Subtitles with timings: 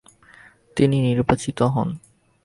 [0.77, 1.89] তিনি নির্বাচিত হন।